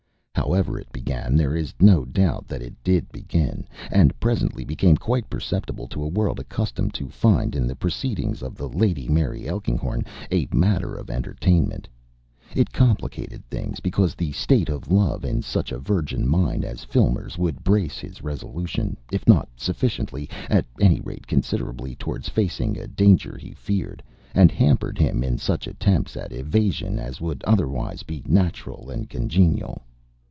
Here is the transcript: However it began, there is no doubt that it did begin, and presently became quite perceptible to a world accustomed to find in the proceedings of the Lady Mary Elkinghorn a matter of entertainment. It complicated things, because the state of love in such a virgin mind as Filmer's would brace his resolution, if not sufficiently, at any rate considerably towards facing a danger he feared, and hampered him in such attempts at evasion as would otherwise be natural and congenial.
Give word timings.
However 0.33 0.77
it 0.77 0.91
began, 0.91 1.37
there 1.37 1.55
is 1.55 1.73
no 1.79 2.03
doubt 2.03 2.47
that 2.49 2.61
it 2.63 2.73
did 2.83 3.09
begin, 3.09 3.65
and 3.89 4.17
presently 4.19 4.65
became 4.65 4.97
quite 4.97 5.29
perceptible 5.29 5.87
to 5.87 6.03
a 6.03 6.07
world 6.09 6.39
accustomed 6.39 6.93
to 6.95 7.07
find 7.09 7.55
in 7.55 7.67
the 7.67 7.75
proceedings 7.75 8.41
of 8.41 8.55
the 8.55 8.67
Lady 8.67 9.07
Mary 9.07 9.47
Elkinghorn 9.47 10.03
a 10.31 10.49
matter 10.51 10.93
of 10.95 11.09
entertainment. 11.09 11.87
It 12.53 12.73
complicated 12.73 13.45
things, 13.45 13.79
because 13.79 14.13
the 14.15 14.33
state 14.33 14.67
of 14.67 14.91
love 14.91 15.23
in 15.23 15.41
such 15.41 15.71
a 15.71 15.77
virgin 15.79 16.27
mind 16.27 16.65
as 16.65 16.83
Filmer's 16.83 17.37
would 17.37 17.63
brace 17.63 17.99
his 17.99 18.21
resolution, 18.21 18.97
if 19.09 19.25
not 19.27 19.47
sufficiently, 19.55 20.27
at 20.49 20.65
any 20.81 20.99
rate 20.99 21.27
considerably 21.27 21.95
towards 21.95 22.27
facing 22.27 22.77
a 22.77 22.87
danger 22.87 23.37
he 23.37 23.51
feared, 23.53 24.01
and 24.35 24.51
hampered 24.51 24.97
him 24.97 25.23
in 25.23 25.37
such 25.37 25.65
attempts 25.67 26.17
at 26.17 26.33
evasion 26.33 26.99
as 26.99 27.21
would 27.21 27.41
otherwise 27.45 28.03
be 28.03 28.21
natural 28.27 28.89
and 28.89 29.07
congenial. 29.07 29.81